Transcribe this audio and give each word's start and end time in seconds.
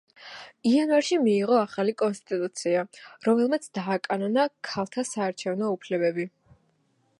იანვარში 0.69 1.19
მიიღო 1.25 1.59
ახალი 1.65 1.93
კონსტიტუცია, 2.01 2.81
რომელმაც 3.29 3.69
დააკანონა 3.79 4.49
ქალთა 4.71 5.05
საარჩევნო 5.13 5.71
უფლებები. 5.77 6.29